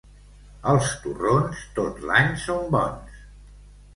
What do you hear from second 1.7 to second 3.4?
tot l'any són bons.